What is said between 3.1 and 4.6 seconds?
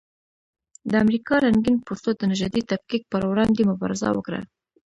پر وړاندې مبارزه وکړه.